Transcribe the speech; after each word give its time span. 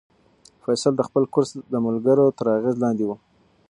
فیصل 0.63 0.93
د 0.97 1.01
خپل 1.07 1.23
کورس 1.33 1.51
د 1.73 1.75
ملګرو 1.85 2.25
تر 2.37 2.45
اغېز 2.57 2.75
لاندې 2.83 3.03
و. 3.05 3.11